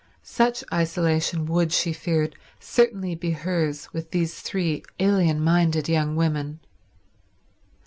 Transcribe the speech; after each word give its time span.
Such 0.23 0.63
isolation 0.73 1.45
would, 1.45 1.71
she 1.71 1.93
feared, 1.93 2.35
certainly 2.59 3.13
be 3.13 3.33
hers 3.33 3.93
with 3.93 4.09
these 4.09 4.39
three 4.39 4.83
alien 4.99 5.39
minded 5.39 5.87
young 5.87 6.15
women. 6.15 6.59